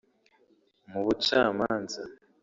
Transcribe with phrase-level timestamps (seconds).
[0.91, 2.01] mu bucamanza